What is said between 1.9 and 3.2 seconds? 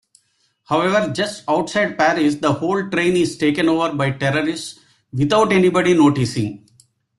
Paris the whole train